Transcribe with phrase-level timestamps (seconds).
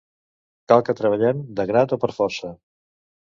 [0.71, 2.53] Cal que treballem, de grat o per força.